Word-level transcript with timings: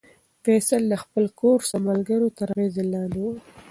فیصل 0.43 0.81
د 0.91 0.93
خپل 1.03 1.25
کورس 1.39 1.67
د 1.73 1.75
ملګرو 1.87 2.27
تر 2.37 2.47
اغېز 2.53 2.75
لاندې 2.93 3.19
و. 3.21 3.25